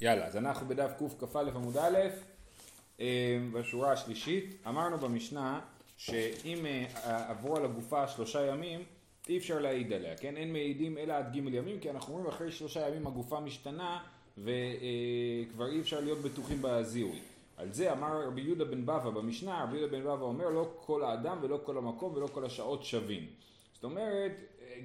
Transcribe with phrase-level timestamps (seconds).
[0.00, 1.98] יאללה, אז אנחנו בדף קכ"א עמוד א',
[3.00, 5.60] אה, בשורה השלישית, אמרנו במשנה
[5.96, 8.84] שאם אה, עברו על הגופה שלושה ימים,
[9.28, 10.36] אי אפשר להעיד עליה, כן?
[10.36, 14.00] אין מעידים אלא עד ג' ימים, כי אנחנו אומרים אחרי שלושה ימים הגופה משתנה
[14.38, 17.18] וכבר אי אפשר להיות בטוחים בזיהוי.
[17.56, 21.04] על זה אמר רבי יהודה בן בבא במשנה, רבי יהודה בן בבא אומר לא כל
[21.04, 23.26] האדם ולא כל המקום ולא כל השעות שווים.
[23.74, 24.32] זאת אומרת,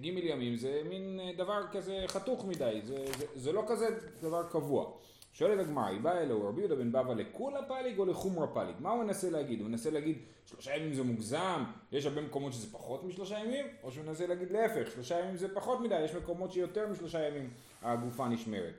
[0.02, 3.88] ג' ימים זה מין דבר כזה חתוך מדי, זה, זה, זה לא כזה
[4.22, 4.92] דבר קבוע.
[5.34, 8.76] שואלת הגמרא, היא באה אלוהו, רבי יהודה בן בבא לכולה פליג או לחומרה פליג?
[8.80, 9.62] מה הוא מנסה להגיד?
[9.62, 13.92] הוא מנסה להגיד שלושה ימים זה מוגזם, יש הרבה מקומות שזה פחות משלושה ימים, או
[13.92, 17.50] שהוא מנסה להגיד להפך, שלושה ימים זה פחות מדי, יש מקומות שיותר משלושה ימים
[17.82, 18.74] הגופה נשמרת.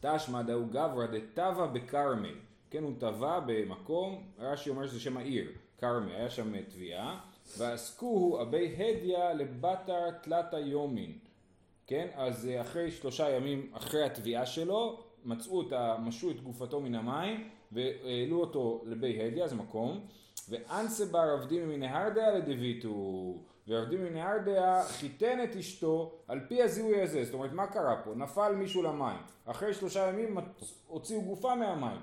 [0.00, 2.34] תשמע דאו גברא דתבה בכרמל,
[2.70, 7.20] כן הוא טבע במקום, רש"י אומר שזה שם העיר, כרמל, היה שם תביעה,
[7.56, 11.12] ועסקוהו אבי הדיא לבתר תלתה יומין,
[11.86, 17.48] כן, אז אחרי שלושה ימים אחרי התביעה שלו, מצאו את, משו את גופתו מן המים
[17.72, 20.00] והעלו אותו לבי הדיא, זה מקום,
[20.48, 23.34] ואנסה בר עבדים מנהרדיה לדביטו,
[23.68, 28.14] ועבדים מנהרדיה חיתן את אשתו על פי הזיהוי הזה, זאת אומרת מה קרה פה?
[28.14, 30.38] נפל מישהו למים, אחרי שלושה ימים
[30.86, 32.00] הוציאו גופה מהמים,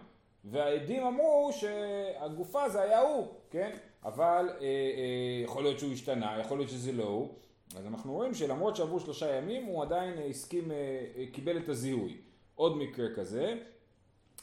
[0.51, 3.77] והעדים אמרו שהגופה זה היה הוא, כן?
[4.03, 7.33] אבל אה, אה, יכול להיות שהוא השתנה, יכול להיות שזה לא הוא,
[7.77, 12.17] אז אנחנו רואים שלמרות שעברו שלושה ימים הוא עדיין הסכים, אה, אה, קיבל את הזיהוי.
[12.55, 13.55] עוד מקרה כזה,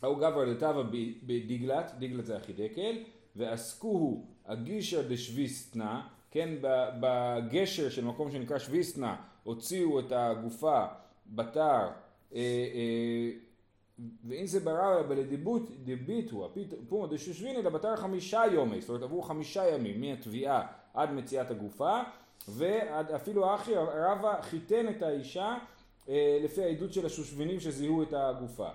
[0.02, 0.82] ההוא גבר לטבה
[1.22, 2.96] בדיגלת, דיגלת זה החידקל,
[3.36, 6.54] ועסקוהו הגישר דשוויסטנה, כן,
[7.00, 10.84] בגשר של מקום שנקרא שוויסטנה, הוציאו את הגופה
[11.26, 11.88] בתר,
[12.34, 12.40] אה,
[12.74, 13.30] אה,
[14.24, 16.48] ואם זה ברר בלדיביטו,
[16.88, 22.00] פומו דשושביני לבתר חמישה יומי, זאת אומרת עברו חמישה ימים מהתביעה עד מציאת הגופה,
[22.48, 25.56] ואפילו אחי רבא חיתן את האישה
[26.08, 28.68] אה, לפי העדות של השושבינים שזיהו את הגופה.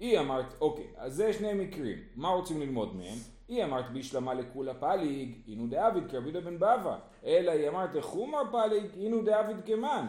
[0.00, 3.18] היא אמרת, אוקיי, אז זה שני מקרים, מה רוצים ללמוד מהם?
[3.48, 8.42] היא אמרת בישלמה לכולה פליג, אינו דאביד כרבי יהודה בן בבא, אלא היא אמרת חומר
[8.50, 10.06] פליג, אינו דאביד כמן.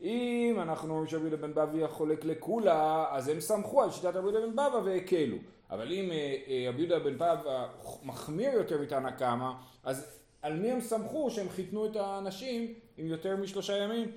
[0.00, 4.18] אם אנחנו אומרים שרבי יהודה בן בבא חולק לכולה, אז הם סמכו על שיטת רבי
[4.18, 5.36] יהודה בן בבא והקלו.
[5.70, 7.66] אבל אם אה, אה, רבי יהודה בן בבא
[8.02, 9.50] מחמיר יותר מתנא קמא,
[9.84, 14.08] אז על מי הם סמכו שהם חיתנו את האנשים עם יותר משלושה ימים?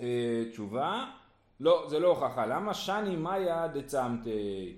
[0.00, 1.04] אה, תשובה,
[1.60, 2.46] לא, זה לא הוכחה.
[2.46, 4.76] למה שני מאיה דצמתי?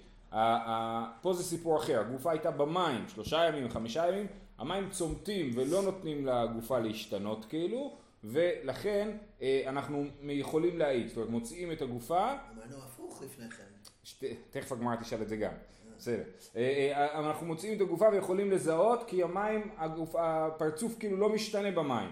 [1.20, 4.26] פה זה סיפור אחר, הגופה הייתה במים שלושה ימים, חמישה ימים,
[4.58, 11.72] המים צומתים ולא נותנים לגופה להשתנות כאילו, ולכן אה, אנחנו יכולים להעיד, זאת אומרת מוציאים
[11.72, 12.32] את הגופה.
[12.32, 14.26] אמרנו הפוך לפני כן.
[14.50, 15.52] תכף הגמרא תשאל את זה גם.
[15.98, 16.22] בסדר.
[16.56, 19.70] אה, אנחנו מוציאים את הגופה ויכולים לזהות כי המים,
[20.18, 22.10] הפרצוף כאילו לא משתנה במים.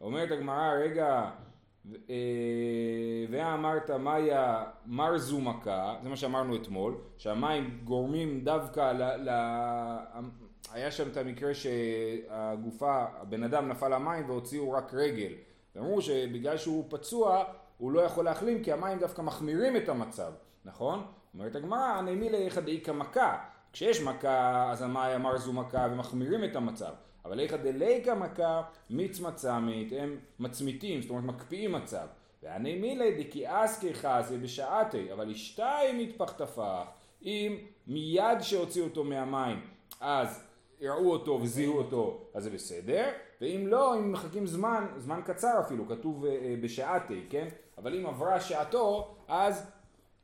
[0.00, 1.30] אומרת הגמרא, רגע,
[2.10, 2.14] אה,
[3.30, 9.28] ואמרת מאיה מרזו מכה, זה מה שאמרנו אתמול, שהמים גורמים דווקא ל...
[9.28, 9.30] ל
[10.72, 15.32] היה שם את המקרה שהגופה, הבן אדם נפל למים והוציאו רק רגל.
[15.76, 17.44] ואמרו שבגלל שהוא פצוע
[17.78, 20.32] הוא לא יכול להחלים כי המים דווקא מחמירים את המצב,
[20.64, 21.06] נכון?
[21.34, 23.38] אומרת הגמרא, נעמי ליחא דאיכא מכה.
[23.72, 26.92] כשיש מכה אז המאיה מרזו מכה ומחמירים את המצב.
[27.24, 32.06] אבל איכא דליקא מכה מצמצמית, הם מצמיתים, זאת אומרת מקפיאים מצב.
[32.42, 36.82] ואני מילי דכי אסקי חסי בשעתי, אבל אשתיים מתפחתפח,
[37.22, 39.60] אם מיד שהוציאו אותו מהמים,
[40.00, 40.47] אז
[40.80, 43.08] יראו אותו וזיהו אותו, אז זה בסדר,
[43.40, 47.48] ואם לא, אם מחכים זמן, זמן קצר אפילו, כתוב אה, בשעתי, כן?
[47.78, 49.70] אבל אם עברה שעתו, אז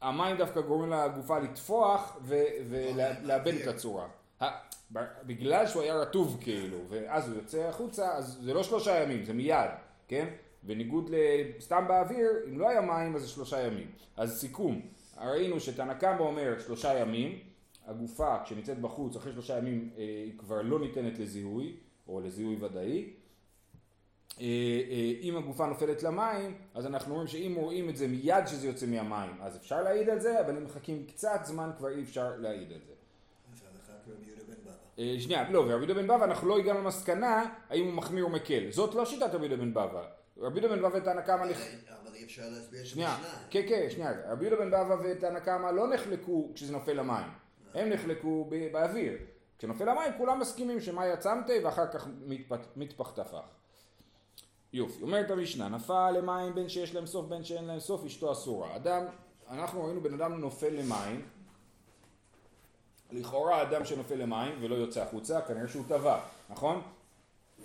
[0.01, 4.07] המים דווקא גורמים לגופה לטפוח ולאבד את הצורה.
[5.27, 9.33] בגלל שהוא היה רטוב כאילו, ואז הוא יוצא החוצה, אז זה לא שלושה ימים, זה
[9.33, 9.71] מיד,
[10.09, 10.29] כן?
[10.63, 11.11] בניגוד
[11.59, 13.91] לסתם באוויר, אם לא היה מים אז זה שלושה ימים.
[14.17, 14.81] אז סיכום,
[15.21, 17.39] ראינו שתנא קמא אומר שלושה ימים,
[17.87, 21.77] הגופה כשנמצאת בחוץ אחרי שלושה ימים אה, היא כבר לא ניתנת לזיהוי,
[22.09, 23.11] או לזיהוי ודאי.
[24.41, 24.47] אה,
[24.91, 28.87] אה, אם הגופה נופלת למים, אז אנחנו אומרים שאם רואים את זה מיד שזה יוצא
[28.87, 32.73] מהמים, אז אפשר להעיד על זה, אבל אם מחכים קצת זמן כבר אי אפשר להעיד
[32.73, 32.95] על זה.
[35.19, 38.71] שנייה, לא, ורבי יהודה בן בבא אנחנו לא הגענו למסקנה האם הוא מחמיר או מקל.
[38.71, 40.05] זאת לא שיטת רבי יהודה בן בבא.
[40.39, 41.43] רבי יהודה בן בבא ותנא קמא...
[41.43, 43.17] אבל אי אפשר להסביר שנייה,
[43.51, 44.13] כן, כן, שנייה.
[44.29, 47.44] רבי יהודה בן בבא ותנא קמא לא נחלקו כשזה נופל למים.
[47.75, 49.19] הם נחלקו באוויר.
[49.59, 52.09] כשנופל למים כולם מסכימים שמה יצמתי ואחר כך
[52.77, 53.43] מתפח טפח.
[54.73, 58.77] יופי, אומרת המשנה, נפל למים בין שיש להם סוף בין שאין להם סוף אשתו אסורה.
[58.77, 59.05] אדם,
[59.51, 61.23] אנחנו ראינו בן אדם נופל למים
[63.13, 66.83] לכאורה אדם שנופל למים ולא יוצא החוצה, כנראה שהוא טבע, נכון?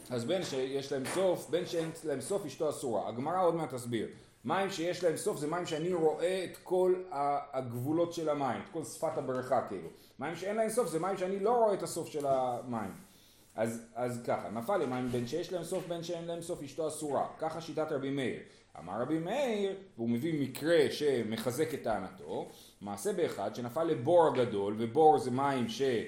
[0.10, 3.08] אז בין שיש להם סוף, בין שאין להם סוף אשתו אסורה.
[3.08, 4.08] הגמרא עוד מעט תסביר.
[4.46, 7.04] מים שיש להם סוף זה מים שאני רואה את כל
[7.52, 9.90] הגבולות של המים, את כל שפת הבריכה כאילו.
[10.20, 12.92] מים שאין להם סוף זה מים שאני לא רואה את הסוף של המים.
[13.56, 17.28] אז, אז ככה, נפל למים בין שיש להם סוף בין שאין להם סוף אשתו אסורה.
[17.40, 18.40] ככה שיטת רבי מאיר.
[18.80, 22.50] אמר רבי מאיר, והוא מביא מקרה שמחזק את טענתו,
[22.82, 26.08] מעשה באחד שנפל לבור הגדול, ובור זה מים שיש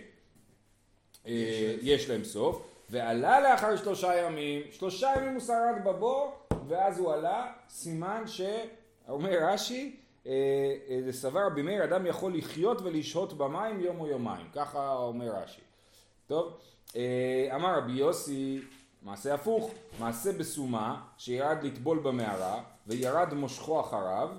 [1.28, 6.41] אה, להם סוף, ועלה לאחר שלושה ימים, שלושה ימים הוא שרד בבור,
[6.72, 9.96] ואז הוא עלה, סימן שאומר רש"י,
[10.28, 10.32] אה,
[10.90, 15.62] אה, סבר רבי מאיר, אדם יכול לחיות ולשהות במים יום או יומיים, ככה אומר רש"י.
[16.28, 16.58] טוב,
[17.56, 18.62] אמר רבי יוסי,
[19.02, 24.30] מעשה הפוך, מעשה בסומה שירד לטבול במערה וירד מושכו אחריו,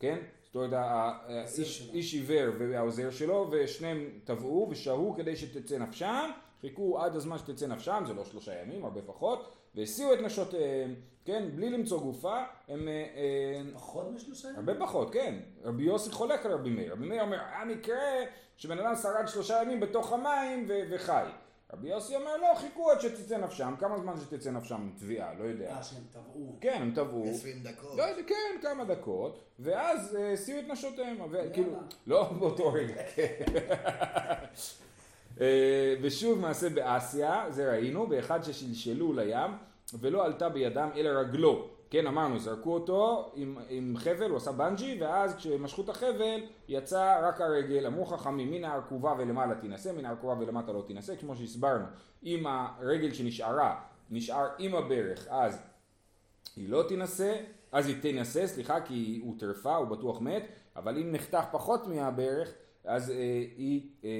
[0.00, 0.18] כן?
[0.44, 7.16] זאת אומרת האיש, איש עיוור והעוזר שלו ושניהם טבעו ושהו כדי שתצא נפשם, חיכו עד
[7.16, 10.94] הזמן שתצא נפשם, זה לא שלושה ימים, הרבה פחות, והסיעו את נשותיהם,
[11.24, 11.48] כן?
[11.54, 12.88] בלי למצוא גופה, הם...
[12.88, 14.58] אה, פחות משלושה ימים?
[14.58, 15.34] הרבה פחות, כן.
[15.64, 16.92] רבי יוסי חולק על רבי מאיר.
[16.92, 18.24] רבי מאיר אומר, היה מקרה
[18.56, 21.26] שבן אדם שרד שלושה ימים בתוך המים וחי.
[21.72, 25.76] רבי יוסי אומר לא, חיכו עד שתצא נפשם, כמה זמן שתצא נפשם תביעה, לא יודע.
[25.76, 26.56] אה, שהם טבעו.
[26.60, 27.24] כן, הם טבעו.
[27.30, 27.98] 20 דקות.
[27.98, 31.16] לא, כן, כמה דקות, ואז הסיעו אה, את נשותיהם,
[31.52, 31.72] כאילו,
[32.06, 33.44] לא באותו רגע, כן.
[35.40, 39.50] אה, ושוב מעשה באסיה, זה ראינו, באחד ששלשלו לים,
[40.00, 41.68] ולא עלתה בידם אלא רגלו.
[41.90, 47.28] כן, אמרנו, זרקו אותו עם, עם חבל, הוא עשה בנג'י, ואז כשמשכו את החבל, יצא
[47.28, 47.86] רק הרגל.
[47.86, 51.84] אמרו חכמים, מן הארכובה ולמעלה תינשא, מן הארכובה ולמטה לא תינשא, כמו שהסברנו.
[52.24, 55.62] אם הרגל שנשארה, נשאר עם הברך, אז
[56.56, 57.36] היא לא תינשא,
[57.72, 60.46] אז היא תינשא, סליחה, כי הוא טרפה, הוא בטוח מת,
[60.76, 62.52] אבל אם נחתך פחות מהברך,
[62.84, 63.16] אז אה,
[63.56, 64.10] היא אה,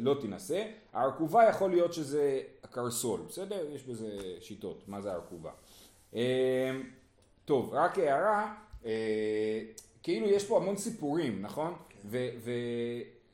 [0.00, 0.64] לא תינשא.
[0.92, 2.40] הארכובה יכול להיות שזה
[2.70, 3.66] קרסול, בסדר?
[3.74, 4.08] יש בזה
[4.40, 5.50] שיטות, מה זה הארכובה.
[6.14, 6.70] אה,
[7.44, 8.54] טוב, רק הערה,
[8.86, 9.60] אה,
[10.02, 11.74] כאילו יש פה המון סיפורים, נכון?
[11.88, 12.08] כן.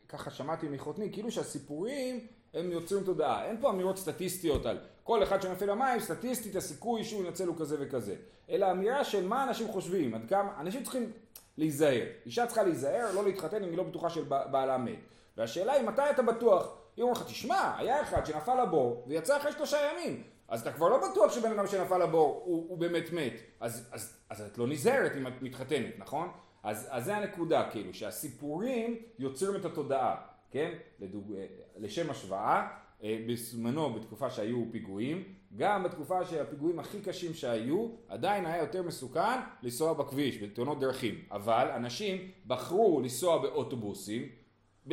[0.07, 3.47] וככה שמעתי מחותני, כאילו שהסיפורים הם יוצרים תודעה.
[3.47, 7.77] אין פה אמירות סטטיסטיות על כל אחד שנופל למים, סטטיסטית הסיכוי שהוא ינצל הוא כזה
[7.81, 8.17] וכזה.
[8.51, 11.13] אלא אמירה של מה אנשים חושבים, עד כמה, אנשים צריכים
[11.61, 12.07] להיזהר.
[12.27, 14.99] אישה צריכה להיזהר, לא להתחתן אם היא לא בטוחה של בעלה מת.
[15.37, 16.77] והשאלה היא מתי אתה בטוח.
[16.97, 20.23] היא אומרת לך, תשמע, היה אחד שנפל לבור ויצא אחרי שלושה ימים.
[20.49, 23.33] אז אתה כבר לא בטוח שבן אדם שנפל לבור הוא, הוא באמת מת.
[23.61, 26.29] אז, אז, אז את לא נזהרת אם את מתחתנת, נכון?
[26.63, 30.17] אז, אז זה הנקודה, כאילו, שהסיפורים יוצרים את התודעה,
[30.51, 30.71] כן?
[31.01, 31.35] לדוג...
[31.77, 32.67] לשם השוואה, אה,
[33.03, 35.25] בזמנו, בתקופה שהיו פיגועים,
[35.57, 41.15] גם בתקופה שהפיגועים הכי קשים שהיו, עדיין היה יותר מסוכן לנסוע בכביש, בתאונות דרכים.
[41.31, 44.29] אבל אנשים בחרו לנסוע באוטובוסים,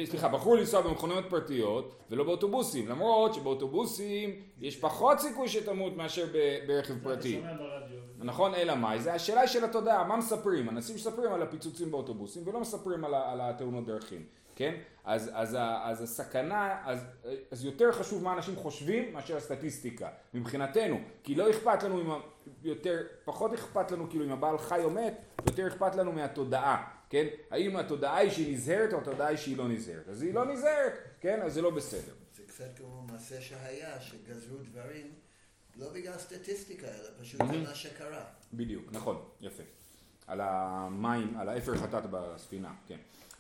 [0.06, 6.26] סליחה, בחרו לנסוע במכוניות פרטיות ולא באוטובוסים, למרות שבאוטובוסים יש פחות סיכוי שתמות מאשר
[6.68, 7.42] ברכב פרטי.
[8.20, 9.00] נכון, אלא מאי?
[9.00, 10.70] זה השאלה של התודעה, מה מספרים?
[10.70, 14.26] אנשים מספרים על הפיצוצים באוטובוסים ולא מספרים על, על התאונות דרכים,
[14.58, 14.76] כן?
[15.04, 17.00] אז, אז, אז הסכנה, אז,
[17.52, 22.22] אז יותר חשוב מה אנשים חושבים מאשר הסטטיסטיקה, מבחינתנו, כי לא אכפת לנו עם,
[22.64, 25.14] יותר, פחות אכפת לנו כאילו אם הבעל חי או מת,
[25.46, 26.92] יותר אכפת לנו מהתודעה.
[27.10, 27.28] כן?
[27.52, 30.10] האם התודעה היא שהיא נזהרת או התודעה היא שהיא לא נזהרת?
[30.10, 31.42] אז היא לא נזהרת, כן?
[31.42, 32.14] אז זה לא בסדר.
[32.36, 35.12] זה קצת כמו מעשה שהיה, שגזרו דברים
[35.76, 38.26] לא בגלל סטטיסטיקה, אלא פשוט על מה שקרה.
[38.54, 39.64] בדיוק, נכון, יפה.
[40.28, 42.98] על המים, על האפר חטאת בספינה, כן.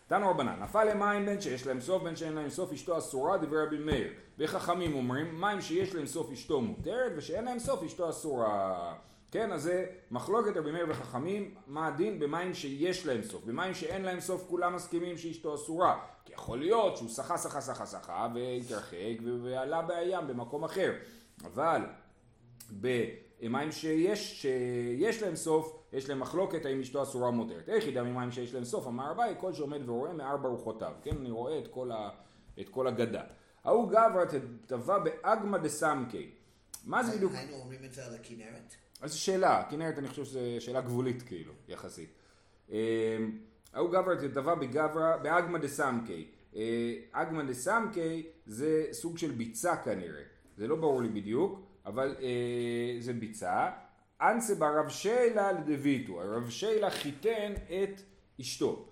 [0.08, 3.66] תנו רבנן, נפל למים בין שיש להם סוף בין שאין להם סוף אשתו אסורה דברי
[3.66, 4.14] רבי מאיר.
[4.38, 8.94] וחכמים אומרים מים שיש להם סוף אשתו מותרת ושאין להם סוף אשתו אסורה.
[9.32, 13.44] כן, אז זה מחלוקת רבי מאיר וחכמים, מה הדין במים שיש להם סוף.
[13.44, 16.00] במים שאין להם סוף כולם מסכימים שאשתו אסורה.
[16.26, 20.94] כי יכול להיות שהוא שחה שחה שחה שחה והתרחק ועלה בים במקום אחר.
[21.44, 21.82] אבל
[22.72, 27.70] במים שיש, שיש להם סוף, יש להם מחלוקת האם אשתו אסורה מותרת.
[27.70, 28.88] איך ידע ממים שיש להם סוף?
[28.88, 30.94] אמר אביי, כל שעומד ורואה מארבע רוחותיו.
[31.02, 32.10] כן, אני רואה את כל, ה,
[32.60, 33.24] את כל הגדה.
[33.64, 36.30] ההוא גברא תטבע באגמא דסמקי.
[36.86, 37.34] מה זה בדיוק?
[37.36, 38.76] היינו אומרים את זה על הכנרת?
[39.02, 42.10] אז שאלה, כנרת אני חושב שזו שאלה גבולית כאילו, יחסית.
[43.74, 46.28] ההוא גברא תטבע בגברא באגמא דסמקי.
[47.12, 50.24] אגמא דסמקי זה סוג של ביצה כנראה.
[50.58, 51.68] זה לא ברור לי בדיוק.
[51.88, 53.70] אבל אה, זה ביצה.
[54.22, 58.02] אנסה ברב שיילה לדביטו, הרב שיילה חיתן את
[58.42, 58.86] אשתו.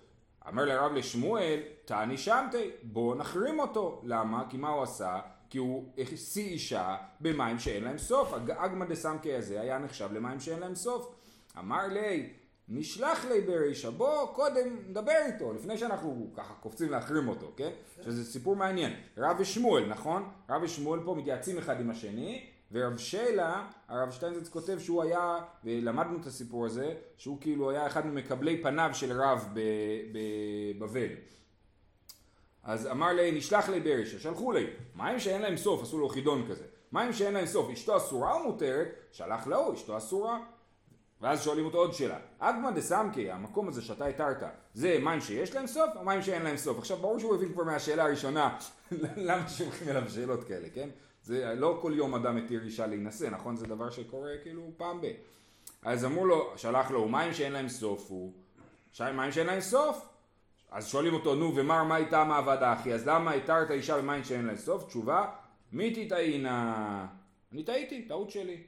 [0.48, 4.02] אמר לרב לשמואל, תעני שמתי, בוא נחרים אותו.
[4.04, 4.44] למה?
[4.50, 5.20] כי מה הוא עשה?
[5.50, 8.32] כי הוא השיא אישה במים שאין להם סוף.
[8.56, 11.14] אגמא דסמקי הזה היה נחשב למים שאין להם סוף.
[11.58, 12.32] אמר לי,
[12.68, 17.70] נשלח לי ברישה, בוא קודם נדבר איתו, לפני שאנחנו ככה קופצים להחרים אותו, כן?
[18.02, 18.92] שזה סיפור מעניין.
[19.18, 20.30] רב ושמואל, נכון?
[20.50, 26.18] רב ושמואל פה מתייעצים אחד עם השני, ורב שלה, הרב שטיינזץ כותב שהוא היה, ולמדנו
[26.20, 29.48] את הסיפור הזה, שהוא כאילו היה אחד ממקבלי פניו של רב
[30.78, 31.08] בבבל.
[32.62, 36.46] אז אמר לי, נשלח לי ברשע, שלחו לי, מים שאין להם סוף, עשו לו חידון
[36.50, 36.64] כזה.
[36.92, 38.88] מים שאין להם סוף, אשתו אסורה או מותרת?
[39.12, 40.38] שלח לו, אשתו אסורה.
[41.20, 44.42] ואז שואלים אותו עוד שאלה, אגמא דסמקי, המקום הזה שאתה התרת,
[44.74, 46.78] זה מים שיש להם סוף או מים שאין להם סוף?
[46.78, 48.58] עכשיו ברור שהוא הבין כבר מהשאלה הראשונה,
[49.16, 50.88] למה שולחים אליו שאלות כאלה, כן?
[51.22, 53.56] זה לא כל יום אדם מתיר אישה להינשא, נכון?
[53.56, 55.06] זה דבר שקורה כאילו פעם ב...
[55.82, 58.32] אז אמרו לו, שלח לו, מים שאין להם סוף הוא,
[59.00, 60.08] מים שאין להם סוף?
[60.70, 64.46] אז שואלים אותו, נו ומר מה איתה מעבדה אחי, אז למה התרת אישה במים שאין
[64.46, 64.86] להם סוף?
[64.86, 65.24] תשובה,
[65.72, 67.06] מי תטעינה?
[67.52, 68.62] אני טעיתי, טעות שלי.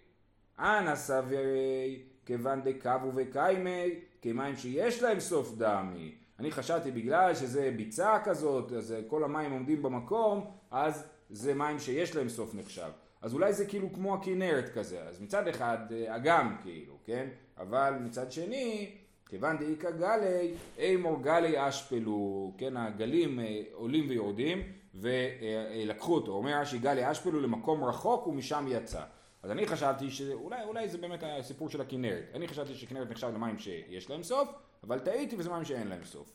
[0.59, 6.15] אנא סבירי, כיוון דקבו וקיימי, כמים שיש להם סוף דמי.
[6.39, 12.17] אני חשבתי בגלל שזה ביצה כזאת, אז כל המים עומדים במקום, אז זה מים שיש
[12.17, 12.91] להם סוף נחשב.
[13.23, 17.29] אז אולי זה כאילו כמו הכנרת כזה, אז מצד אחד אה, אגם כאילו, כן?
[17.59, 18.91] אבל מצד שני,
[19.29, 22.77] כיוון דאיכא גלי, אימור גלי אשפלו, כן?
[22.77, 24.63] הגלים אה, עולים ויורדים
[24.95, 26.33] ולקחו אותו.
[26.33, 29.03] אומר רש"י גלי אשפלו למקום רחוק ומשם יצא.
[29.49, 32.25] אז אני חשבתי שאולי זה באמת הסיפור של הכנרת.
[32.35, 34.49] אני חשבתי שכנרת נחשב למים שיש להם סוף,
[34.83, 36.33] אבל טעיתי וזה מים שאין להם סוף.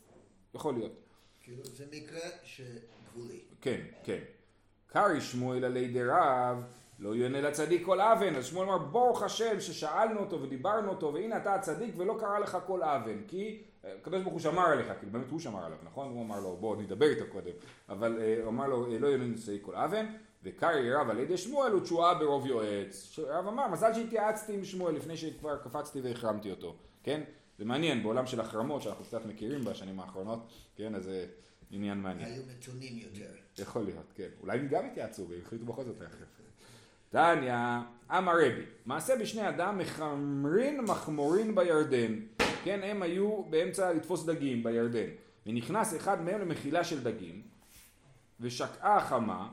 [0.54, 0.92] יכול להיות.
[1.42, 3.40] כאילו זה מקרה שגבולי.
[3.60, 4.18] כן, כן.
[4.86, 6.64] קרי שמואל עלי דרב,
[6.98, 8.34] לא יענה לצדיק כל אבן.
[8.34, 12.58] אז שמואל אמר, ברוך השם ששאלנו אותו ודיברנו אותו, והנה אתה הצדיק ולא קרה לך
[12.66, 13.18] כל אבן.
[13.28, 16.08] כי אה, הקדוש ברוך הוא שמר עליך, כאילו באמת הוא שמר עליו, נכון?
[16.08, 17.52] הוא אמר לו, בוא נדבר איתו קודם.
[17.88, 20.06] אבל אה, הוא אמר לו, לא יענה לצדיק כל אבן.
[20.44, 23.18] וקרי רב על ידי שמואל הוא תשועה ברוב יועץ.
[23.18, 27.20] רב אמר, מזל שהתייעצתי עם שמואל לפני שכבר קפצתי והחרמתי אותו, כן?
[27.58, 30.94] זה מעניין, בעולם של החרמות שאנחנו קצת מכירים בשנים האחרונות, כן?
[30.94, 31.26] אז זה
[31.70, 32.28] עניין מעניין.
[32.28, 33.30] היו מתונים יותר.
[33.58, 34.28] יכול להיות, כן.
[34.40, 36.34] אולי הם גם התייעצו והחליטו בכל זאת תכף.
[37.10, 37.54] תניא,
[38.10, 42.14] אמר רבי, מעשה בשני אדם מחמרין מחמורין בירדן.
[42.64, 45.08] כן, הם היו באמצע לתפוס דגים בירדן.
[45.46, 47.42] ונכנס אחד מהם למחילה של דגים,
[48.40, 49.48] ושקעה החמה,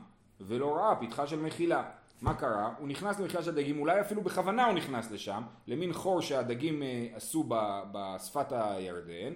[0.46, 1.82] ולא ראה פתחה של מחילה.
[2.22, 2.72] מה קרה?
[2.78, 7.06] הוא נכנס למחילה של דגים, אולי אפילו בכוונה הוא נכנס לשם, למין חור שהדגים אה,
[7.14, 7.44] עשו
[7.92, 9.32] בשפת הירדן,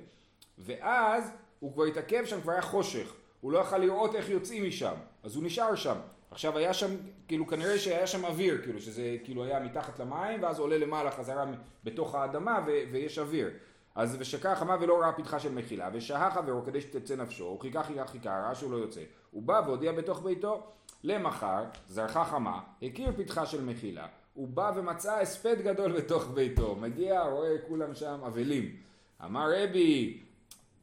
[0.59, 4.95] ואז הוא כבר התעכב שם, כבר היה חושך, הוא לא יכל לראות איך יוצאים משם,
[5.23, 5.97] אז הוא נשאר שם.
[6.31, 6.91] עכשיו היה שם,
[7.29, 11.45] כאילו כנראה שהיה שם אוויר, כאילו שזה כאילו היה מתחת למים, ואז עולה למעלה חזרה
[11.85, 13.51] בתוך האדמה ו- ויש אוויר.
[13.95, 17.83] אז ושקע החמה ולא ראה פתחה של מחילה, ושהה חברו כדי שתצא נפשו, הוא חיכה
[17.83, 19.01] חיכה חיכה, ראה שהוא לא יוצא.
[19.31, 20.67] הוא בא והודיע בתוך ביתו,
[21.05, 27.23] למחר זרחה חמה, הכיר פתחה של מחילה, הוא בא ומצא הספד גדול בתוך ביתו, מגיע,
[27.23, 28.77] רואה כולם שם אבלים.
[29.25, 30.21] אמר רבי,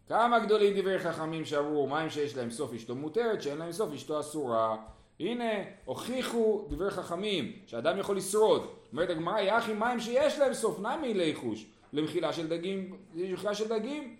[0.07, 4.19] כמה גדולים דברי חכמים שאמרו מים שיש להם סוף אשתו מותרת, שאין להם סוף אשתו
[4.19, 4.77] אסורה.
[5.19, 5.53] הנה,
[5.85, 8.67] הוכיחו דברי חכמים, שאדם יכול לשרוד.
[8.91, 14.15] אומרת הגמרא, יחי מים שיש להם סוף, נמי ליחוש, למחילה של דגים, למחילה של דגים.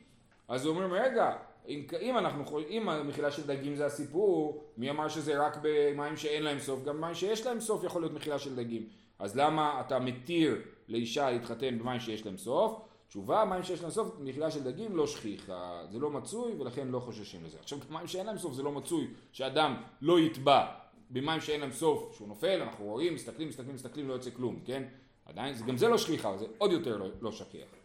[0.47, 1.35] אז הוא אומר, רגע,
[1.67, 6.43] אם, אם אנחנו, אם המחילה של דגים זה הסיפור, מי אמר שזה רק במים שאין
[6.43, 6.83] להם סוף?
[6.83, 8.87] גם מים שיש להם סוף יכול להיות מחילה של דגים.
[9.19, 12.81] אז למה אתה מתיר לאישה להתחתן במים שיש להם סוף?
[13.07, 16.99] תשובה, מים שיש להם סוף, מחילה של דגים לא שכיחה, זה לא מצוי ולכן לא
[16.99, 17.57] חוששים לזה.
[17.59, 20.65] עכשיו, מים שאין להם סוף זה לא מצוי, שאדם לא יטבע
[21.09, 24.83] במים שאין להם סוף, שהוא נופל, אנחנו רואים, מסתכלים, מסתכלים, מסתכלים, לא יוצא כלום, כן?
[25.25, 27.82] עדיין, גם זה לא שכיחה, זה עוד יותר לא, לא שכיח.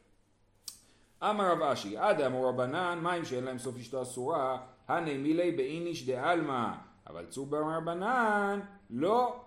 [1.22, 4.58] אמר רב אשי, עד אמור רבנן, מים שאין להם סוף אשתו אסורה,
[4.88, 6.68] הנה מילי באיניש דעלמא,
[7.06, 8.60] אבל צובר רבנן,
[8.90, 9.40] לא,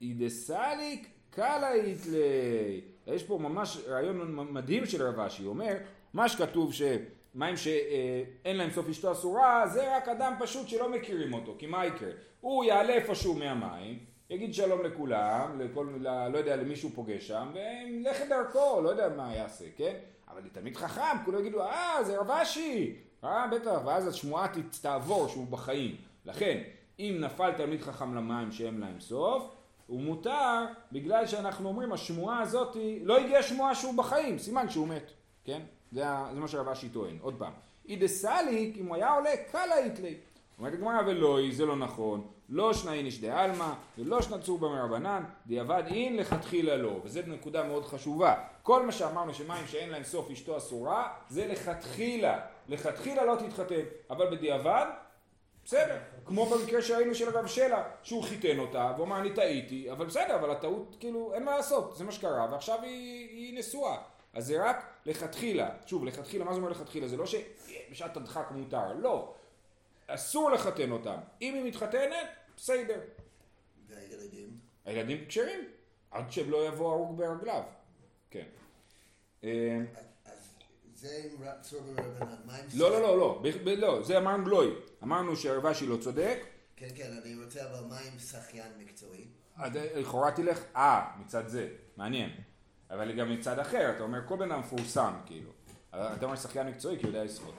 [0.00, 2.80] אידסליק קלה איתלי.
[3.06, 5.74] יש פה ממש רעיון מדהים של רב אשי, הוא אומר,
[6.12, 11.54] מה שכתוב שמים שאין להם סוף אשתו אסורה, זה רק אדם פשוט שלא מכירים אותו,
[11.58, 12.10] כי מה יקרה?
[12.40, 13.98] הוא יעלה איפשהו מהמים,
[14.30, 15.86] יגיד שלום לכולם, לכל,
[16.32, 19.94] לא יודע, למי שהוא פוגש שם, ולך דרכו, לא יודע מה יעשה, כן?
[20.34, 24.46] אבל לתלמיד חכם, כולם יגידו, אה, זה רב אשי, אה, בטח, ואז השמועה
[24.80, 25.96] תעבור שהוא בחיים.
[26.24, 26.62] לכן,
[26.98, 29.54] אם נפל תלמיד חכם למים שאין להם סוף,
[29.86, 35.10] הוא מותר בגלל שאנחנו אומרים השמועה הזאת, לא הגיעה שמועה שהוא בחיים, סימן שהוא מת,
[35.44, 35.62] כן?
[35.92, 37.18] זה, זה מה שרב אשי טוען.
[37.20, 37.52] עוד פעם,
[37.88, 40.14] אידה סליק, אם הוא היה עולה, קלה איתלי.
[40.58, 46.16] אומרת הגמרא ולא, זה לא נכון, לא שנאי נשדי עלמא ולא שנצור במרבנן, דיעבד אין
[46.16, 48.34] לכתחילה לא, וזו נקודה מאוד חשובה.
[48.62, 52.40] כל מה שאמרנו שמים שאין להם סוף אשתו אסורה, זה לכתחילה.
[52.68, 53.80] לכתחילה לא תתחתן,
[54.10, 54.86] אבל בדיעבד,
[55.64, 55.98] בסדר.
[56.24, 60.34] כמו במקרה שראינו של הרב שלה, שהוא חיתן אותה, והוא אמר אני טעיתי, אבל בסדר,
[60.34, 63.96] אבל הטעות כאילו אין מה לעשות, זה מה שקרה, ועכשיו היא, היא נשואה.
[64.34, 67.08] אז זה רק לכתחילה, שוב, לכתחילה, מה זה אומר לכתחילה?
[67.08, 69.34] זה לא שבשעת הדחק מותר, לא.
[70.06, 71.16] אסור לחתן אותם.
[71.42, 73.00] אם היא מתחתנת, בסדר.
[73.88, 74.58] והילדים?
[74.84, 75.60] הילדים כשרים,
[76.10, 77.62] עד שהם לא יבוא הרוג ברגליו.
[78.30, 78.44] כן.
[79.44, 79.80] אה,
[80.94, 81.28] זה
[81.96, 82.36] ברבנן.
[82.44, 84.74] מה עם לא, לא, לא, לא, לא, זה אמרנו גלוי.
[85.02, 86.38] אמרנו שרבשי לא צודק,
[86.76, 89.24] כן, כן, אני רוצה, אבל מה עם שחיין מקצועי?
[89.56, 92.30] אז לכאורה תלך, אה, מצד זה, מעניין.
[92.90, 95.50] אבל גם מצד אחר, אתה אומר כל בן אדם מפורסם, כאילו.
[95.90, 97.54] אתה אומר שחקן מקצועי כי הוא יודע לשחות.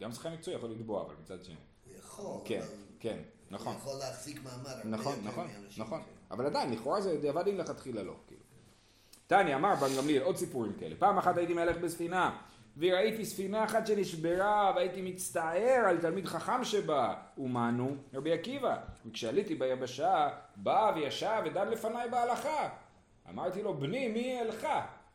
[0.00, 1.54] גם שחקן מקצועי יכול לתבוע, אבל מצד שני.
[1.86, 2.66] הוא יכול, כן, אבל
[3.00, 3.18] כן,
[3.50, 3.72] נכון.
[3.72, 5.82] הוא יכול להחזיק מעמד הרבה נכון, יותר נכון, מאנשים.
[5.84, 6.00] נכון.
[6.00, 8.40] ש- אבל עדיין, לכאורה זה דיעבד אם לכתחילה לא, כאילו.
[9.26, 10.94] תניא אמר בן גמליאל, עוד סיפורים כאלה.
[10.98, 12.38] פעם אחת הייתי מהלך בספינה,
[12.78, 18.76] וראיתי ספינה אחת שנשברה, והייתי מצטער על תלמיד חכם שבה, ומנו רבי עקיבא.
[19.06, 22.68] וכשעליתי ביבשה, בא וישב ודן לפניי בהלכה.
[23.30, 24.66] אמרתי לו, בני, מי אלך?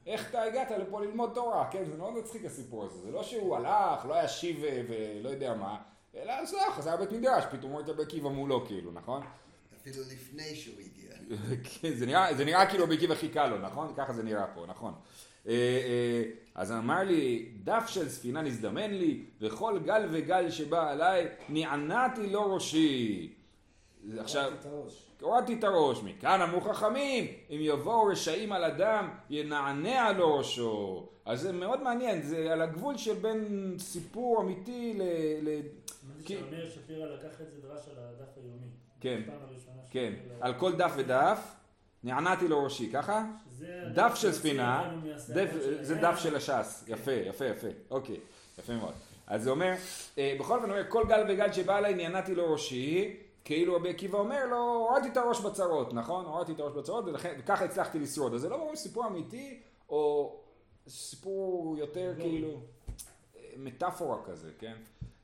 [0.05, 1.67] איך אתה הגעת לפה ללמוד תורה?
[1.71, 3.01] כן, זה מאוד מצחיק הסיפור הזה.
[3.01, 5.77] זה לא שהוא הלך, לא היה שיב ו- ולא יודע מה,
[6.15, 9.23] אלא אז לא, חזר בית מדרש, פתאום רואה את רבי עקיבא מולו, כאילו, נכון?
[9.81, 11.11] אפילו לפני שהוא הגיע.
[11.81, 13.93] כן, זה נראה, זה נראה כאילו רבי עקיבא חיכה לו, נכון?
[13.97, 14.93] ככה זה נראה פה, נכון.
[15.47, 16.23] אה, אה,
[16.55, 22.53] אז אמר לי, דף של ספינה נזדמן לי, וכל גל וגל שבא עליי, נענעתי לו
[22.53, 23.33] ראשי.
[24.17, 24.51] עכשיו,
[25.21, 26.03] הורדתי את הראש.
[26.03, 31.07] מכאן אמרו חכמים, אם יבואו רשעים על אדם, ינענע לו ראשו.
[31.25, 35.01] אז זה מאוד מעניין, זה על הגבול של בין סיפור אמיתי ל...
[35.49, 35.59] ל...
[36.25, 38.67] כי- שאמיר שפירא לקח את זה דרש על הדף היומי.
[39.01, 39.21] כן,
[39.91, 41.39] כן, על כל דף ודף,
[42.03, 43.25] נענעתי לו ראשי, ככה?
[43.57, 45.41] שזה דף של ספינה, זה
[45.93, 46.01] הים.
[46.01, 48.17] דף של הש"ס, יפה, יפה, יפה, אוקיי,
[48.59, 48.93] יפה מאוד.
[49.27, 49.73] אז זה אומר,
[50.17, 54.45] אה, בכל אופן, כל גל וגל שבא עליי נענעתי לו ראשי, כאילו רבי עקיבא אומר
[54.45, 56.25] לו, הורדתי את הראש בצרות, נכון?
[56.25, 58.33] הורדתי את הראש בצרות, ולכן- וככה הצלחתי לשרוד.
[58.33, 60.35] אז זה לא ברור סיפור אמיתי, או
[60.87, 62.49] סיפור יותר כאילו,
[63.35, 64.73] אה, מטאפורה כזה, כן?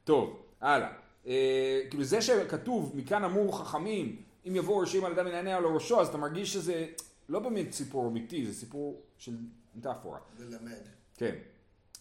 [0.03, 0.89] טוב, הלאה.
[1.27, 6.01] אה, כאילו זה שכתוב, מכאן אמרו חכמים, אם יבואו ראשים על אדם ינענע לו ראשו,
[6.01, 6.85] אז אתה מרגיש שזה
[7.29, 9.37] לא באמת סיפור אמיתי, זה סיפור של
[9.75, 10.19] מטאפורה.
[10.39, 10.81] ללמד.
[11.17, 11.35] כן.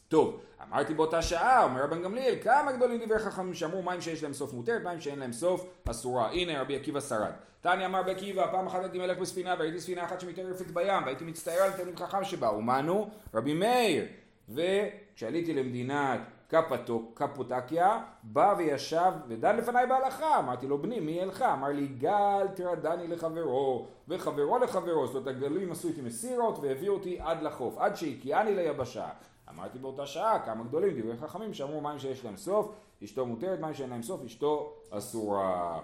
[0.09, 4.33] טוב, אמרתי באותה שעה, אומר רבן גמליאל, כמה גדולים דברי חכמים שאמרו מים שיש להם
[4.33, 6.31] סוף מותרת, מים שאין להם סוף אסורה.
[6.31, 7.33] הנה רבי עקיבא שרד.
[7.61, 11.25] תניא אמר רבי עקיבא, פעם אחת הייתי מלך בספינה וראיתי ספינה אחת שמתערפת בים, והייתי
[11.25, 14.05] מצטער על תלמיד חכם שבא, ומנו רבי מאיר.
[14.49, 21.43] וכשעליתי למדינת קפטו, קפוטקיה, בא וישב ודן לפניי בהלכה, אמרתי לו בני מי אלך?
[21.43, 27.19] אמר לי גל תרדני לחברו וחברו לחברו, זאת אומרת הגלים עשו איתי מסירות והביאו אותי
[27.21, 29.09] עד לחוף, עד שהקיאני ליבשה.
[29.49, 33.75] אמרתי באותה שעה כמה גדולים דברי חכמים שאמרו מים שיש להם סוף, אשתו מותרת, מים
[33.75, 35.81] שאין להם סוף, אשתו אסורה.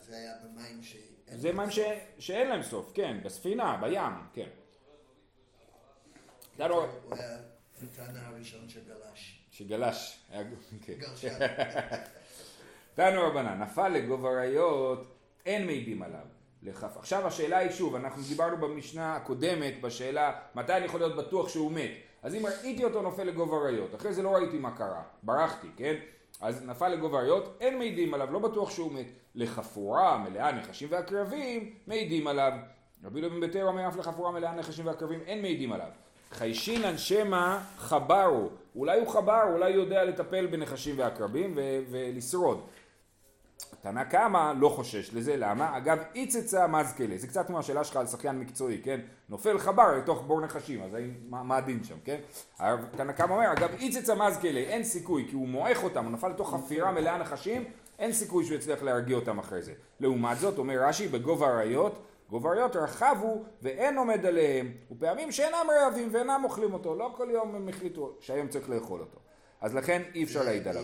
[0.00, 0.96] זה היה במים ש...
[1.34, 1.68] זה מים.
[2.18, 4.48] שאין להם סוף, כן, בספינה, בים, כן.
[6.56, 6.86] אתה לא...
[7.04, 7.38] הוא היה
[7.82, 9.46] הטענה הראשון שגלש.
[9.50, 10.26] שגלש.
[10.82, 10.98] כן.
[12.94, 15.06] תנו רבנן, נפל לגובה אריות,
[15.46, 16.26] אין מעידים עליו.
[16.62, 16.96] לכף.
[16.96, 21.72] עכשיו השאלה היא שוב, אנחנו דיברנו במשנה הקודמת בשאלה מתי אני יכול להיות בטוח שהוא
[21.72, 21.90] מת.
[22.22, 25.94] אז אם ראיתי אותו נופל לגובה אריות, אחרי זה לא ראיתי מה קרה, ברחתי, כן?
[26.40, 29.06] אז נפל לגובה אריות, אין מעידים עליו, לא בטוח שהוא מת.
[29.34, 32.52] לחפורה מלאה נחשים ועקרבים, מעידים עליו.
[33.04, 35.88] רבי לובין ביתר אומר אף לחפורה מלאה נחשים ועקרבים, אין מעידים עליו.
[36.30, 41.58] חיישינן שמא חברו, אולי הוא חבר, אולי הוא יודע לטפל בנחשים ועקרבים
[41.90, 42.60] ולשרוד.
[43.80, 45.76] תנא קמא לא חושש לזה, למה?
[45.76, 49.00] אגב, איצצה מזכלה, זה קצת כמו השאלה שלך על שחיין מקצועי, כן?
[49.28, 52.20] נופל חבר לתוך בור נחשים, אז האם, מה, מה הדין שם, כן?
[52.96, 56.54] תנא קמא אומר, אגב, איצצה מזכלה, אין סיכוי, כי הוא מועך אותם, הוא נפל לתוך
[56.54, 57.64] חפירה מלאה נחשים,
[57.98, 59.72] אין סיכוי שהוא יצליח להרגיע אותם אחרי זה.
[60.00, 65.66] לעומת זאת, אומר רש"י, בגובה אריות, גובה אריות רחב הוא ואין עומד עליהם, ופעמים שאינם
[65.70, 69.18] רעבים ואינם אוכלים אותו, לא כל יום הם החליטו שהיום צריך לאכול אותו.
[69.60, 70.82] אז לכן אי אפשר להעיד עליו.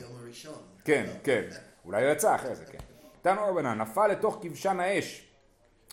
[0.84, 1.42] כן, כן.
[1.86, 2.78] אולי הוא יצא אחרי זה, כן.
[3.22, 5.28] תנו רבנן, נפל לתוך כבשן האש.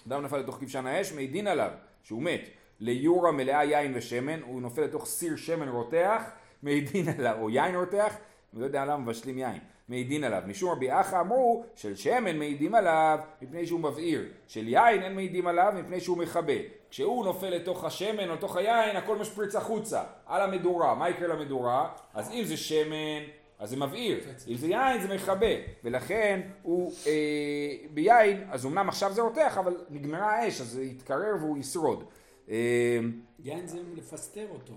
[0.08, 1.71] אדם נפל לתוך כבשן האש, מעידין עליו
[2.03, 2.49] שהוא מת.
[2.79, 6.23] ליורה מלאה יין ושמן, הוא נופל לתוך סיר שמן רותח,
[6.63, 8.15] מעידין עליו, או יין רותח,
[8.53, 10.41] אני לא יודע למה מבשלים יין, מעידין עליו.
[10.47, 15.47] משום רבי אחא אמרו, של שמן מעידים עליו מפני שהוא מבעיר, של יין אין מעידים
[15.47, 16.53] עליו מפני שהוא מכבה.
[16.89, 20.95] כשהוא נופל לתוך השמן או לתוך היין, הכל משפריץ החוצה, על המדורה.
[20.95, 21.89] מה יקרה למדורה?
[22.13, 23.23] אז אם זה שמן,
[23.59, 25.47] אז זה מבעיר, אם זה יין זה מכבה,
[25.83, 31.35] ולכן הוא אה, ביין, אז אמנם עכשיו זה רותח, אבל נגמרה האש, אז זה יתקרר
[31.39, 32.03] והוא ישרוד.
[32.49, 32.99] אה,
[33.39, 34.73] יין זה לפסטר אותו.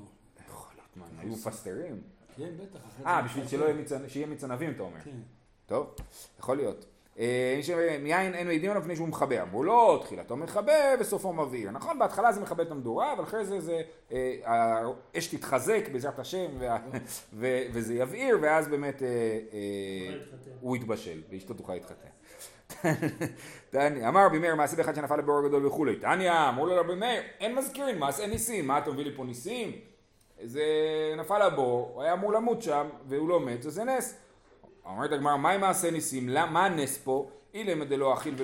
[0.49, 2.01] יכול להיות, מה, היו מפסטרים?
[2.37, 2.81] כן, בטח.
[3.07, 3.49] אה, בשביל.
[3.49, 3.65] שלא
[4.15, 5.01] יהיה מיץ ענבים אתה אומר.
[5.01, 5.11] כן.
[5.67, 5.95] טוב,
[6.39, 6.87] יכול להיות.
[7.19, 9.43] אה, מי שמיין אין מעידים עליו לפני שהוא מכבה.
[9.43, 11.71] אמרו לא, תחילתו מכבה וסופו מבעיר.
[11.71, 16.47] נכון, בהתחלה זה מכבה את המדורה, אבל אחרי זה זה, אה, האש תתחזק בעזרת השם,
[17.73, 19.09] וזה יבעיר, ואז באמת אה.
[20.61, 22.09] הוא יתבשל, ואשתו תוכל להתחתן.
[24.09, 25.97] אמר רבי מאיר מעשה באחד שנפל לבור גדול וכולי.
[25.97, 29.73] תניא, אמרו לו רבי מאיר, אין מזכירים, מעשה ניסים, מה אתה מביא לי פה ניסים?
[30.43, 30.65] זה
[31.17, 34.26] נפל לבור, הוא היה אמור למות שם, והוא לא מת, אז זה נס.
[34.87, 36.27] אומרת הגמרא, מה עם מעשה ניסים?
[36.27, 37.31] מה הנס פה?
[37.55, 38.35] אילם דלא אכיל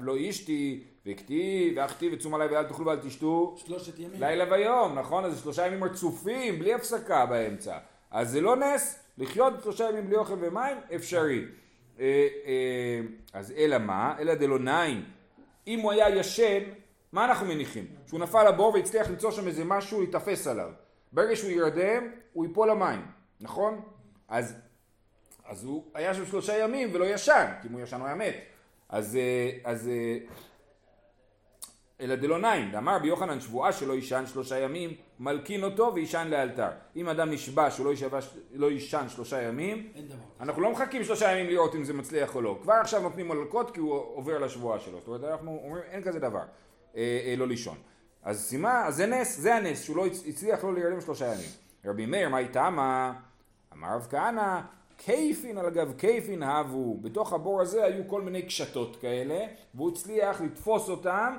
[0.00, 3.54] ולא אישתי, וכתיב, ואכתיב וצום עלי ואל תאכלו ואל תשתו.
[3.56, 4.20] שלושת ימים.
[4.20, 5.24] לילה ויום, נכון?
[5.24, 7.78] אז זה שלושה ימים רצופים, בלי הפסקה באמצע.
[8.10, 11.44] אז זה לא נס, לחיות שלושה ימים בלי אוכל ומים, אפשרי.
[12.00, 13.00] אה, אה,
[13.32, 14.14] אז אלא מה?
[14.18, 15.04] אלא דלא נעים.
[15.66, 16.62] אם הוא היה ישן,
[17.12, 17.86] מה אנחנו מניחים?
[18.06, 20.70] שהוא נפל לבור והצליח למצוא שם איזה משהו להיתפס עליו.
[21.12, 23.00] ברגע שהוא ירדם, הוא ייפול למים,
[23.40, 23.80] נכון?
[24.28, 24.56] אז,
[25.50, 28.34] אז הוא היה שם שלושה ימים ולא ישן, כי אם הוא ישן הוא היה מת.
[28.88, 30.18] אז, אה, אז אה,
[32.00, 36.68] אלא דלא נעים, דאמר רבי יוחנן שבועה שלא יישן שלושה ימים, מלקין אותו ויישן לאלתר.
[36.96, 38.18] אם אדם נשבע שהוא לא יישבע,
[38.54, 39.92] לא יישן שלושה ימים.
[40.40, 42.58] אנחנו לא מחכים שלושה ימים לראות אם זה מצליח או לא.
[42.62, 44.98] כבר עכשיו נותנים לו ללקות כי הוא עובר לשבועה שלו.
[44.98, 46.42] זאת אומרת, אנחנו אומרים, אין כזה דבר,
[46.96, 47.76] אה, אה, לא לישון.
[48.22, 51.50] אז סימה, אז זה נס, זה הנס, שהוא לא הצ- הצליח לא להירדם שלושה ימים.
[51.84, 53.12] רבי מאיר, מה איתמה?
[53.72, 54.60] אמר רב כהנא,
[55.04, 56.96] קייפין על גב קייפין הבו.
[57.00, 61.36] בתוך הבור הזה היו כל מיני קשתות כאלה, והוא הצליח לתפוס אותם,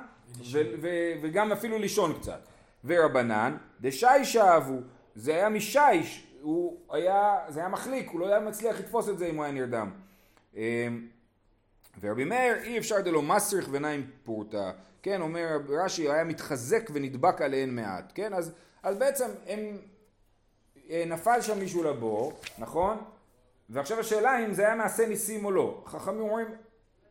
[1.22, 2.40] וגם אפילו לישון קצת.
[2.84, 4.76] ורבנן, דשייש אהבו.
[5.14, 9.26] זה היה משיש, הוא היה, זה היה מחליק, הוא לא היה מצליח לתפוס את זה
[9.26, 9.90] אם הוא היה נרדם.
[10.56, 11.08] אמ,
[12.00, 14.70] ורבי מאיר, אי אפשר דלא מסריך ונעים פורתא.
[15.02, 18.12] כן, אומר רש"י, היה מתחזק ונדבק עליהן מעט.
[18.14, 19.78] כן, אז, אז בעצם הם,
[20.90, 22.98] אה, נפל שם מישהו לבור, נכון?
[23.70, 25.82] ועכשיו השאלה אם זה היה מעשה ניסים או לא.
[25.86, 26.46] חכמים אומרים,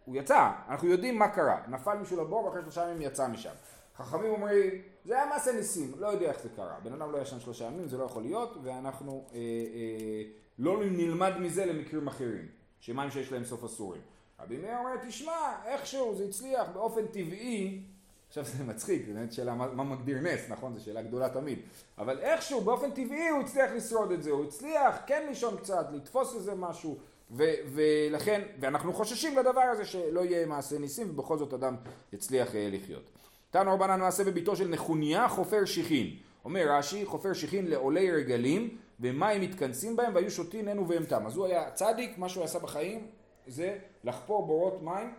[0.06, 1.62] הוא יצא, אנחנו יודעים מה קרה.
[1.68, 3.54] נפל מישהו לבור ואחרי שלושה ימים יצא משם.
[3.98, 4.70] חכמים אומרים,
[5.06, 6.76] זה היה מעשה ניסים, לא יודע איך זה קרה.
[6.84, 10.24] בן אדם לא ישן שלושה ימים, זה לא יכול להיות, ואנחנו אה, אה,
[10.60, 12.48] לא נלמד מזה למקרים אחרים,
[12.80, 14.02] שמים שיש להם סוף אסורים.
[14.40, 17.84] רבי מאיר אומר, תשמע, איכשהו זה הצליח באופן טבעי,
[18.32, 20.74] עכשיו זה מצחיק, זו באמת שאלה מה, מה מגדיר נס, נכון?
[20.74, 21.60] זו שאלה גדולה תמיד.
[21.98, 26.36] אבל איכשהו, באופן טבעי הוא הצליח לשרוד את זה, הוא הצליח כן לישון קצת, לתפוס
[26.36, 26.98] איזה משהו,
[27.32, 31.76] ו- ולכן, ואנחנו חוששים לדבר הזה שלא יהיה מעשה ניסים, ובכל זאת אדם
[32.14, 33.12] יצליח אה, לחיות.
[33.50, 36.16] תנו רבנן מעשה בביתו של נחוניה חופר שיחין.
[36.46, 41.28] אומר רש"י, חופר שיחין לעולי רגלים, ומים מתכנסים בהם והיו שותים הן ובהמתם.
[41.28, 43.08] אז הוא היה צדיק, מה שהוא עשה בחיים
[43.48, 45.14] זה לחפור בורות מים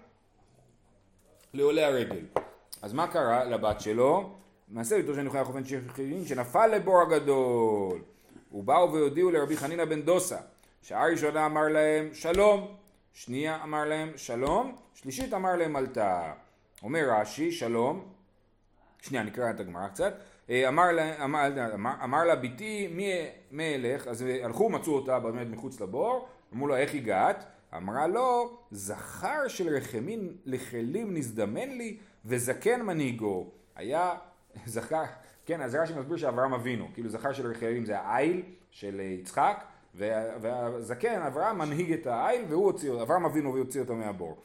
[1.54, 2.24] לעולי הרגל.
[2.82, 4.30] אז מה קרה לבת שלו?
[4.68, 8.02] מעשה ביתו של נחוניה חופר שיחין שנפל לבור הגדול.
[8.52, 10.38] ובאו והודיעו לרבי חנינא בן דוסה.
[10.82, 12.74] שעה ראשונה אמר להם שלום,
[13.12, 16.32] שנייה אמר להם שלום, שלישית אמר להם עלתה.
[16.82, 18.04] אומר רש"י, שלום,
[19.02, 20.14] שנייה נקרא את הגמרא קצת,
[20.50, 23.12] אה, אמר לה, אמר, אמר, אמר לה ביתי מי,
[23.50, 27.44] מי אלך, אז הלכו מצאו אותה באמת מחוץ לבור, אמרו לה איך הגעת?
[27.76, 34.14] אמרה לו זכר של רחמין לחלים נזדמן לי וזקן מנהיגו היה
[34.66, 35.02] זכר,
[35.46, 40.38] כן אז רש"י מסביר שאברהם אבינו, כאילו זכר של רחלים זה העיל של יצחק וה-
[40.40, 44.36] והזקן אברהם מנהיג את העיל והוא הוציא אותו, אברהם אבינו והוציא אותו מהבור.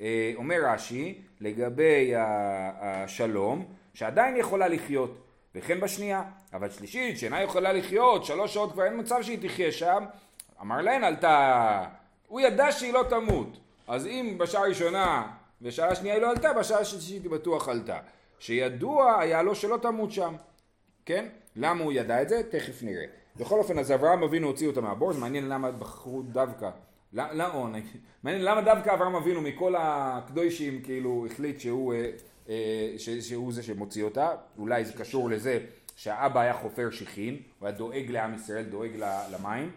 [0.00, 3.64] אה, אומר רש"י לגבי השלום
[3.94, 5.18] שעדיין יכולה לחיות
[5.54, 10.04] וכן בשנייה אבל שלישית שאינה יכולה לחיות שלוש שעות כבר אין מצב שהיא תחיה שם
[10.60, 11.84] אמר להן עלתה
[12.28, 13.58] הוא ידע שהיא לא תמות.
[13.88, 15.30] אז אם בשעה הראשונה
[15.62, 17.98] ושעה שנייה היא לא עלתה בשעה השלישית היא בטוח עלתה
[18.38, 20.34] שידוע היה לו שלא תמות שם
[21.06, 21.28] כן?
[21.56, 22.42] למה הוא ידע את זה?
[22.50, 23.04] תכף נראה.
[23.36, 26.70] בכל אופן, אז אברהם אבינו הוציא אותה מהבור, זה מעניין למה בחרו דווקא.
[27.12, 27.66] לא, לא, או,
[28.22, 32.10] מעניין למה דווקא אברהם אבינו מכל הקדושים כאילו החליט שהוא, אה,
[32.48, 35.58] אה, ש, שהוא זה שמוציא אותה, אולי זה קשור לזה
[35.96, 38.90] שהאבא היה חופר שיחין, הוא היה דואג לעם ישראל, דואג
[39.32, 39.70] למים,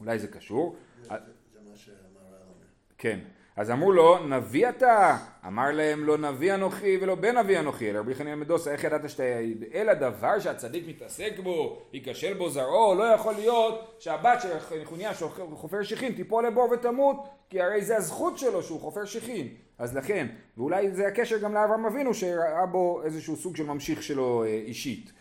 [0.00, 0.76] אולי זה קשור.
[1.02, 1.14] זה- זה
[1.52, 1.96] זה מה שאמר
[2.28, 2.64] אלונה.
[2.98, 3.18] כן.
[3.56, 5.16] אז אמרו לו, נביא אתה?
[5.46, 9.10] אמר להם, לא נביא אנוכי ולא בן נביא אנוכי, אלא רבי חנין מדוסה, איך ידעת
[9.10, 9.64] שאתה יעיד?
[9.74, 15.82] אלא דבר שהצדיק מתעסק בו, ייכשל בו זרעו, לא יכול להיות שהבת של נחוניה שחופר
[15.82, 17.16] שיחין תיפול לבור ותמות,
[17.50, 19.48] כי הרי זה הזכות שלו שהוא חופר שיחין.
[19.78, 24.44] אז לכן, ואולי זה הקשר גם לאברהם אבינו, שראה בו איזשהו סוג של ממשיך שלו
[24.44, 25.12] אה, אישית.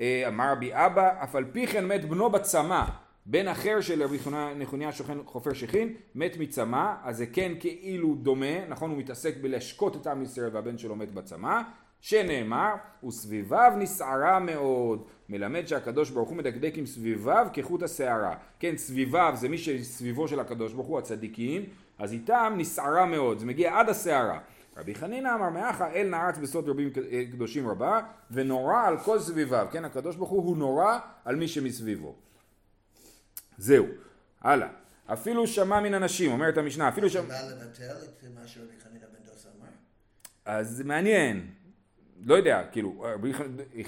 [0.00, 2.84] אה, אמר רבי אבא, אף על פי כן מת בנו בצמא,
[3.30, 4.18] בן אחר של רבי
[4.56, 8.90] נחוניה שוכן חופר שכין, מת מצמא, אז זה כן כאילו דומה, נכון?
[8.90, 11.60] הוא מתעסק בלהשקות את עם ישראל והבן שלו מת בצמא,
[12.00, 12.74] שנאמר,
[13.06, 18.34] וסביביו נסערה מאוד, מלמד שהקדוש ברוך הוא מדקדק עם סביביו כחוט השערה.
[18.60, 21.62] כן, סביביו זה מי שסביבו של הקדוש ברוך הוא, הצדיקים,
[21.98, 24.38] אז איתם נסערה מאוד, זה מגיע עד השערה.
[24.76, 26.90] רבי חנינא אמר מאחה אל נעץ בסוד רבים
[27.32, 32.27] קדושים רבה ונורא על כל סביביו, כן הקדוש ברוך הוא הוא נורא על מי שמסביבו.
[33.58, 33.86] זהו,
[34.40, 34.68] הלאה.
[35.06, 37.22] אפילו שמע מן אנשים, אומרת המשנה, אפילו שמע...
[37.22, 39.68] בא לבטל את מה שרבי חנינא בן דוס אמר.
[40.44, 41.50] אז זה מעניין,
[42.24, 43.06] לא יודע, כאילו,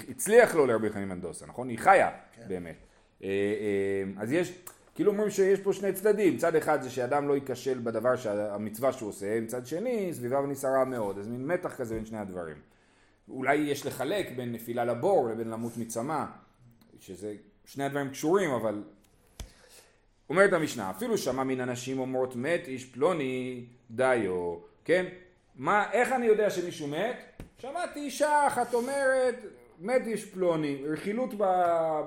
[0.09, 1.69] הצליח לו לרבי חנין מנדוסה, נכון?
[1.69, 2.43] היא חיה, כן.
[2.47, 2.75] באמת.
[3.23, 4.53] אה, אה, אז יש,
[4.95, 9.09] כאילו אומרים שיש פה שני צדדים, צד אחד זה שאדם לא ייכשל בדבר, שהמצווה שהוא
[9.09, 12.57] עושה, מצד שני, סביביו נסערה מאוד, אז מין מתח כזה בין שני הדברים.
[13.29, 16.25] אולי יש לחלק בין נפילה לבור לבין למות מצמא,
[16.99, 18.83] שזה, שני הדברים קשורים, אבל
[20.31, 25.05] אומרת המשנה, אפילו שמע מן הנשים אומרות מת איש פלוני דיו, כן?
[25.55, 27.41] מה, איך אני יודע שמישהו מת?
[27.57, 29.35] שמעתי אישה אחת אומרת
[29.79, 31.33] מת איש פלוני, רכילות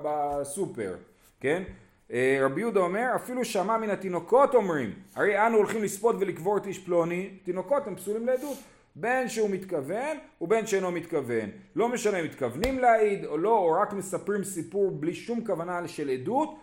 [0.03, 0.95] בסופר,
[1.39, 1.63] כן?
[2.11, 6.65] אה, רבי יהודה אומר, אפילו שמע מן התינוקות אומרים, הרי אנו הולכים לספוד ולקבור את
[6.65, 8.57] איש פלוני, תינוקות הם פסולים לעדות,
[8.95, 11.49] בין שהוא מתכוון ובין שאינו מתכוון.
[11.75, 16.09] לא משנה אם מתכוונים להעיד או לא, או רק מספרים סיפור בלי שום כוונה של
[16.09, 16.55] עדות,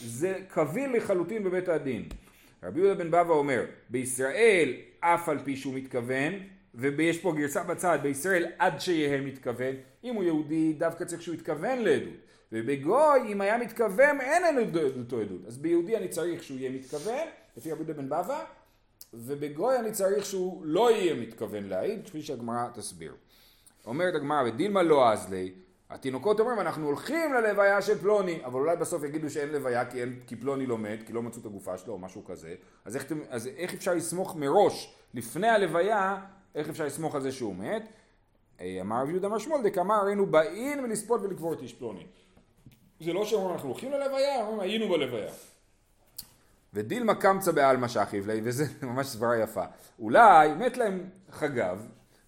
[0.00, 2.08] זה קביל לחלוטין בבית הדין.
[2.62, 6.32] רבי יהודה בן בבא אומר, בישראל אף על פי שהוא מתכוון,
[6.74, 11.78] ויש פה גרסה בצד, בישראל עד שיהיה מתכוון, אם הוא יהודי דווקא צריך שהוא יתכוון
[11.78, 12.14] לעדות.
[12.52, 15.40] ובגוי אם היה מתכוון אין עדותו עדות.
[15.46, 18.44] אז ביהודי אני צריך שהוא יהיה מתכוון, לפי רבי יהודה בן בבא,
[19.14, 23.14] ובגוי אני צריך שהוא לא יהיה מתכוון להעיד, כפי שהגמרא תסביר.
[23.86, 25.52] אומרת הגמרא, ודילמה לא אז לי,
[25.90, 30.20] התינוקות אומרים אנחנו הולכים ללוויה של פלוני, אבל אולי בסוף יגידו שאין לוויה כי, אין,
[30.26, 33.12] כי פלוני לא מת, כי לא מצאו את הגופה שלו או משהו כזה, אז איך,
[33.28, 36.16] אז איך אפשר לסמוך מראש, לפני הלוויה,
[36.54, 37.88] איך אפשר לסמוך על זה שהוא מת?
[38.60, 42.06] אה, אמר רבי יהודה מר שמואל, דקאמר הרינו באים ולספוד ולקבור את איש פלוני.
[43.00, 45.32] זה לא שאומרים אנחנו הולכים ללוויה, אומרים היינו בלוויה.
[46.74, 49.64] ודילמה קמצא בעלמא שכיב ליה, וזה ממש סברה יפה.
[49.98, 51.86] אולי מת להם חגב,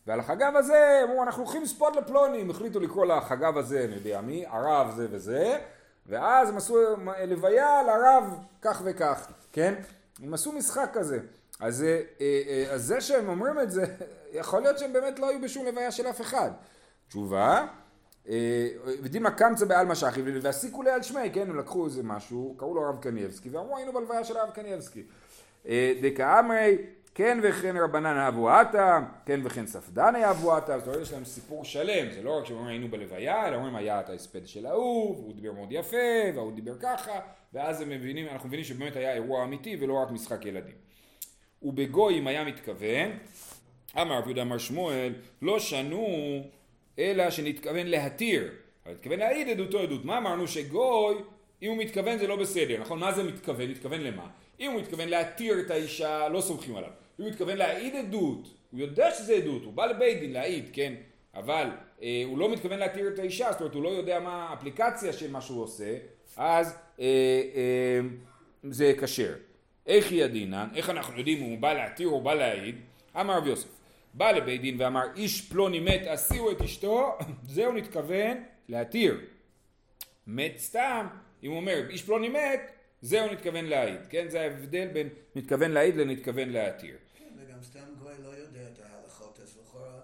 [0.08, 4.20] ועל החגב הזה אמרו אנחנו הולכים לספוד לפלוני, הם החליטו לקרוא לחגב הזה, אני יודע
[4.20, 5.58] מי, הרב זה וזה,
[6.06, 6.76] ואז הם עשו
[7.26, 9.74] לוויה לרב כך וכך, כן?
[10.22, 11.20] הם עשו משחק כזה.
[11.60, 13.84] אז, אה, אה, אז זה שהם אומרים את זה,
[14.40, 16.50] יכול להיות שהם באמת לא היו בשום לוויה של אף אחד.
[17.08, 17.66] תשובה,
[18.28, 18.68] אה,
[19.02, 22.86] ודימה קמצא בעלמא שכיב והסיקו לי על שמי, כן, הם לקחו איזה משהו, קראו לו
[22.86, 25.02] הרב קנייבסקי, ואמרו היינו בלוויה של הרב קנייבסקי.
[25.68, 26.78] אה, דקאמרי,
[27.18, 31.64] כן וכן רבנן אהבו עתה, כן וכן ספדן אהבו עתה, זאת אומרת יש להם סיפור
[31.64, 35.34] שלם, זה לא רק שאומרים היינו בלוויה, אלא אומרים היה את ההספד של ההוא, והוא
[35.34, 35.96] דיבר מאוד יפה,
[36.34, 37.20] וההוא דיבר ככה,
[37.52, 40.74] ואז הם מבינים, אנחנו מבינים שבאמת היה אירוע אמיתי ולא רק משחק ילדים.
[41.62, 43.10] ובגוי אם היה מתכוון,
[44.00, 46.06] אמר רבי יהודה אמר שמואל, לא שנו
[46.98, 48.50] אלא שנתכוון להתיר,
[48.86, 50.04] אבל התכוון להעיד עדותו עדות.
[50.04, 51.14] מה אמרנו שגוי,
[51.62, 52.98] אם הוא מתכוון זה לא בסדר, נכון?
[52.98, 53.70] מה זה מתכוון?
[53.70, 54.26] מתכוון למה?
[54.60, 56.90] אם הוא מתכוון להתיר את האישה, לא סומכים עליו.
[57.18, 60.94] הוא מתכוון להעיד עדות, הוא יודע שזה עדות, הוא בא לבית דין להעיד, כן?
[61.34, 61.66] אבל
[62.02, 65.30] אה, הוא לא מתכוון להתיר את האישה, זאת אומרת הוא לא יודע מה האפליקציה של
[65.30, 65.96] מה שהוא עושה,
[66.36, 67.04] אז אה,
[67.54, 68.00] אה,
[68.70, 69.34] זה כשר.
[69.86, 70.68] איך היא הדינן?
[70.74, 72.76] איך אנחנו יודעים אם הוא בא להתיר או בא להעיד?
[73.20, 73.68] אמר רב יוסף,
[74.14, 77.18] בא לבית דין ואמר איש פלוני מת הסיעו את אשתו,
[77.54, 79.20] זהו נתכוון להתיר.
[80.26, 81.06] מת סתם,
[81.42, 82.60] אם הוא אומר איש פלוני מת,
[83.02, 84.28] זהו נתכוון להעיד, כן?
[84.28, 86.96] זה ההבדל בין מתכוון להעיד לנתכוון להתיר.
[87.18, 90.00] כן, וגם סתם גוי לא יודע את ההלכות, אז לכאורה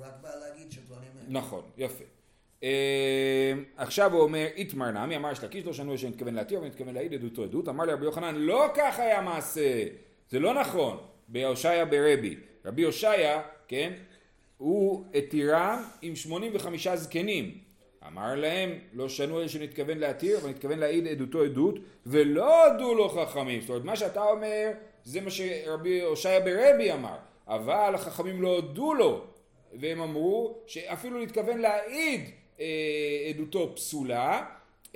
[0.00, 1.24] רק בא להגיד מת.
[1.28, 2.04] נכון, יפה.
[2.62, 7.42] אה, עכשיו הוא אומר, איתמר נמי, אמר שלקיש לא שנו שנתכוון להתיר ונתכוון להעיד עדותו
[7.44, 9.84] עדות, אמר לי רבי יוחנן, לא כך היה מעשה,
[10.28, 12.36] זה לא נכון, בהושעיה ברבי.
[12.64, 13.92] רבי הושעיה, כן,
[14.58, 17.58] הוא התירם עם 85 זקנים.
[18.06, 23.08] אמר להם, לא שנו אלה שנתכוון להתיר, אבל נתכוון להעיד עדותו עדות, ולא הודו לו
[23.08, 23.60] חכמים.
[23.60, 24.70] זאת אומרת, מה שאתה אומר,
[25.04, 27.16] זה מה שרבי הושעיה ברבי אמר,
[27.48, 29.24] אבל החכמים לא הודו לו,
[29.72, 32.20] והם אמרו שאפילו להתכוון להעיד
[32.60, 32.66] אה,
[33.28, 34.46] עדותו פסולה,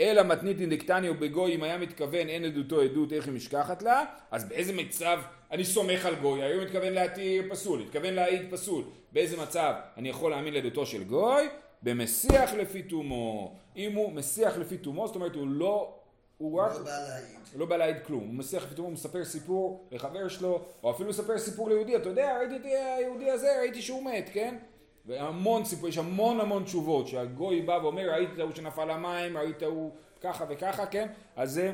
[0.00, 4.48] אלא מתניתין דקטניו בגוי אם היה מתכוון אין עדותו עדות איך היא משכחת לה, אז
[4.48, 9.74] באיזה מצב אני סומך על גוי, היום מתכוון להתיר פסול, התכוון להעיד פסול, באיזה מצב
[9.96, 11.48] אני יכול להאמין לעדותו של גוי?
[11.82, 15.94] במסיח לפי תומו, אם הוא מסיח לפי תומו, זאת אומרת הוא לא,
[16.38, 17.26] הוא רק, לא בא להעיד.
[17.52, 21.08] הוא לא בא להעיד כלום, הוא לפי תומו, הוא מספר סיפור לחבר שלו, או אפילו
[21.08, 24.56] מספר סיפור ליהודי, אתה יודע, ראיתי את היהודי הזה, ראיתי שהוא מת, כן?
[25.06, 29.62] והמון סיפור, יש המון המון תשובות, שהגוי בא ואומר, ראיתי את ההוא שנפל למים, ראית
[29.62, 31.08] ההוא ככה וככה, כן?
[31.36, 31.72] אז זה,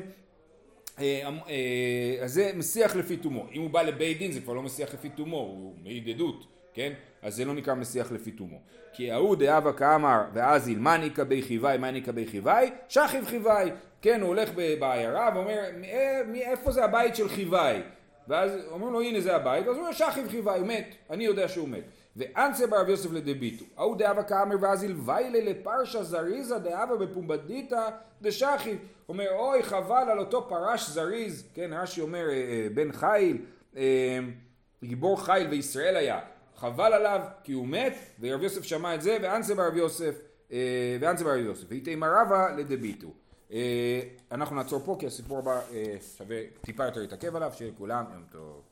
[0.99, 3.45] אה, אה, אז זה מסיח לפי תומו.
[3.53, 6.93] אם הוא בא לבית דין זה כבר לא מסיח לפי תומו, הוא מעיד עדות, כן?
[7.21, 8.57] אז זה לא נקרא מסיח לפי תומו.
[8.93, 13.71] כי ההוא דאבה כאמר ואזיל מניקה בי חיוואי מניקה בי חיוואי שכיב חיוואי
[14.01, 17.81] כן הוא הולך בעיירה ואומר "מא- מאיפה זה הבית של חיוואי?
[18.27, 19.67] ואז אומרים לו הנה זה הבית.
[19.67, 21.83] ואז הוא אומר שכיב חיוואי הוא מת אני יודע שהוא מת.
[22.15, 27.89] ואנסה ברב יוסף לדביטו ההוא דאבה כאמר ואזיל ויילה לפרשה זריזה דאבה בפומבדיתא
[28.21, 28.77] דשכיב
[29.09, 31.43] אומר אוי חבל על אותו פרש זריז.
[31.53, 33.37] כן רש"י אומר אה, אה, בן חיל
[33.77, 34.19] אה,
[34.83, 36.19] גיבור חיל וישראל היה.
[36.57, 40.15] חבל עליו כי הוא מת ורב יוסף שמע את זה ואנסה ברב יוסף
[40.99, 41.65] ואנסה ברב יוסף.
[41.69, 43.07] ואיתמר רבא לדביטו
[44.31, 47.51] אנחנו נעצור פה כי הסיפור הבא אה, שווה טיפה יותר להתעכב עליו.
[47.55, 48.70] שיהיה לכולם יום טוב